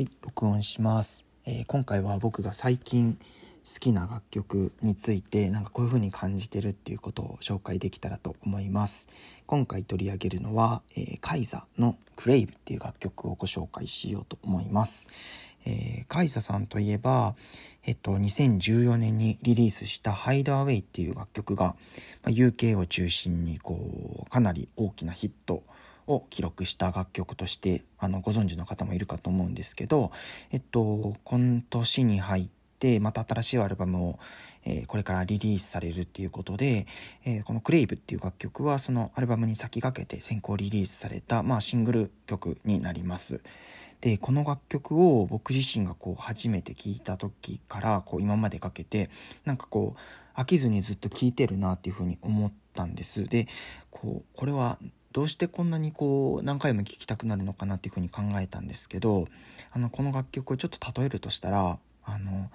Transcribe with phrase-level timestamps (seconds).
[0.00, 9.08] はい、録音します、えー今回は僕が最近好きな楽曲についてなんかこういう風に感じてるっていうことを紹介できたらと思います。
[9.44, 15.06] 今回取り上げるのは、えーカイザのクレイブっていう楽曲をご紹介しようと思います。
[15.66, 17.34] えーカイザさんといえば、
[17.84, 21.76] えっと、2014年にリリースした「ハイドアウェイ」っていう楽曲が、
[22.22, 25.64] まあ UK を中心にこうかなり大きなヒットを
[26.10, 30.12] を記録した楽曲としてあのご存知の方もいるかと思うんですけど、
[30.50, 34.18] えっと、今年に入ってまた新しいアルバムを、
[34.64, 36.86] えーこれからリリースされるっていうことで、
[37.24, 43.40] えーこの「クレイブ」っていう楽曲はそのアルバムに先駆けて先行リリースされた、まあ、シングル曲になります。
[44.00, 49.10] でこの楽曲を僕自身がこう初めて聴いた時からこう今までかけて
[49.44, 53.46] なんかこう飽きずにずっと聴いてるなっていうふうに思ったんですで
[53.90, 54.78] こうこれは
[55.12, 59.26] どうしてこんなにこう何回も聴きたくなるのかなっていうふうに考えたんですけど
[59.72, 62.50] あのこの楽曲をちょっと例えるとしたらあの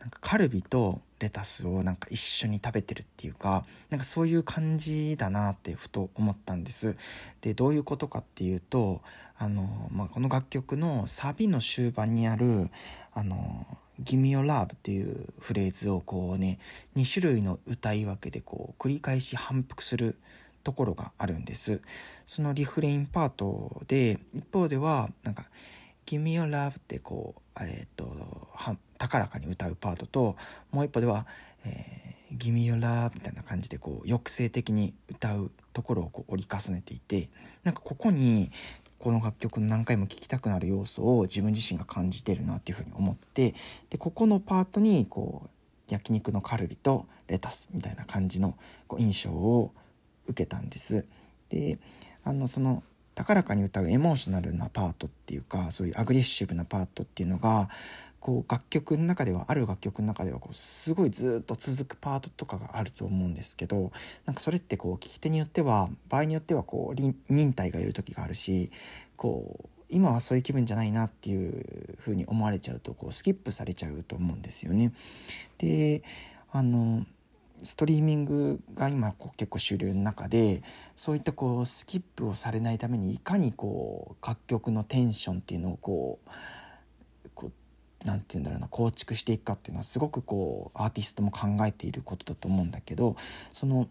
[0.00, 6.96] なんかカルビとレタスをなんか一緒に食べてるっていうかなんかそういう感じだなってふと思ったんです。
[7.42, 9.02] でどういうことかっていうと
[9.36, 12.70] あの、まあ、この楽曲のサビの終盤にある
[13.12, 13.66] 「あの
[14.02, 16.58] Gimme Your Love」っていうフレーズをこうね
[16.96, 20.16] 2種類の歌い分けでこう繰り返し反復する
[20.62, 21.80] ところがあるんです。
[22.26, 25.50] そのリフレインパートで一方ではなんか
[26.06, 28.16] 「Gimme Your Love」ってこうえっ、と
[28.98, 30.36] 高らかに歌うパートと
[30.70, 31.26] もう一方では
[31.64, 37.28] 「えー、Gimme Love」みたいな感じでこう抑制的に歌うところをこう折り重ねていて
[37.64, 38.50] なんかここに
[38.98, 43.54] この楽曲の何回も聴きたくなる要素を自分自身が感じてるなっていうふうに思って
[43.88, 45.48] でここのパートにこう
[45.88, 49.72] 焼肉のカルビとレタスみたいな感じのこう印象を
[50.30, 51.06] 受けたんです。
[51.48, 51.78] で
[52.24, 52.82] あのその
[53.14, 57.68] 高らかに歌うエモーショナルなパートっていうかそういうアグレッシブなパートっていうのが
[58.20, 63.92] こう楽曲の中ではある楽曲の中ではこうすごいずっと続くパートとかがあると思うんですけど
[64.26, 68.70] なんかそれってこう聞き手によっては場合によってはこう忍耐がいる時があるし
[69.16, 74.92] こう今はそういう気分じゃないなっていう風に思われちゃうとこうスキップされちゃうと思うんですよね。
[75.58, 76.02] で
[76.52, 77.04] あの
[77.62, 80.62] ストリーミングが今こう結構主流の中で
[80.96, 87.50] そういったこうスキップをされないためにいかにこう楽曲のテンションっていうのをこうこ
[88.04, 93.16] うなんて言うんだろうな構築していくかっていうのはすごくこうアーティストも考えていることだと思うんだけど
[93.52, 93.88] その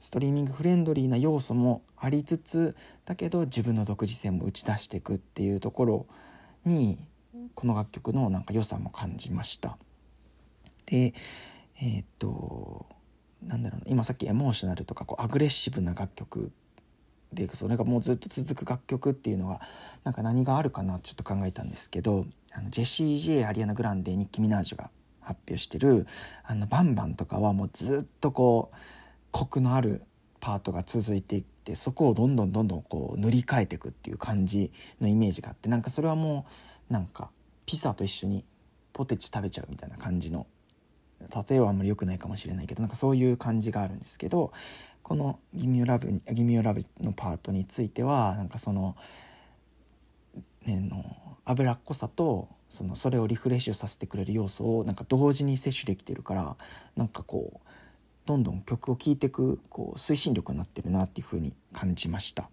[0.00, 6.06] ストリーミングフレンドリーな要素もありつつだけど自分の独自性も打ち出していくっていうところ
[6.66, 6.98] に
[7.54, 9.78] この楽曲のなんか良さも感じました。
[10.86, 11.14] で
[11.80, 12.86] えっと
[13.42, 16.52] なんだろうな今さっきエモーショナルとかこうアグレッシブな楽曲
[17.32, 19.60] でそれがもうずっと続く楽曲っていうのが
[20.04, 24.90] なんか何があるかなちょっと考えたんですけどあのジェシー・ジェイアリアナ・グランデニッキ・ミナージュが
[25.20, 26.06] 発表してる
[26.44, 28.76] 「あのバンバン」とかはもうずっとこう
[29.32, 30.02] コクのある
[30.40, 34.70] パートが続いていってそこをどんどんどんどんこう塗り替えていくっていう感じ
[35.00, 36.46] のイメージがあってなんかそれはも
[36.90, 37.30] うなんか
[37.66, 38.44] ピザと一緒に
[38.92, 40.46] ポテチ食べちゃうみたいな感じの
[41.48, 44.52] 例えはあんまり良くないかもしれないけどなんかそういう感じがあるんですけど
[45.02, 48.96] この「ギミオラブギミオラブのパートについてはなんかその,、
[50.64, 51.04] ね、の
[51.44, 56.56] 脂っこさとそのそれをリフレッシュさせてくれる要素をなんか同時に摂取できてるから
[56.96, 57.68] なんかこう
[58.26, 62.50] どんどん曲を聴いていくこう推進力になってるなっていう風に感じました。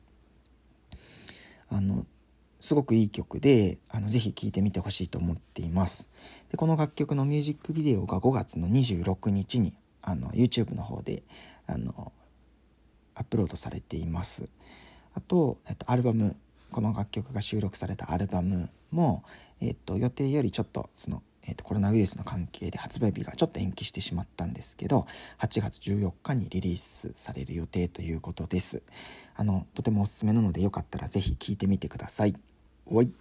[1.69, 2.05] あの
[2.61, 6.09] すごくいい曲であのぜひ聴いてみてほしいと思っています。
[6.49, 11.23] でこの楽曲のミュージックビデオが5月の26日にあの YouTube の方で
[11.67, 12.13] あの
[13.15, 14.49] アップロードされています。
[15.13, 16.37] あと、えっと、アルバム
[16.71, 19.23] この楽曲が収録されたアルバムも、
[19.59, 25.07] えっと、予定よりちょっとその、えっと、コロナウイルスの関係で発売日がちょっと延期してしまったんですけど
[25.39, 28.83] 8月14日にリリースされる予定ということです。
[29.35, 32.35] あのとてもおすすめなのでよかったら是非聴いてみてください。
[32.85, 33.11] おい。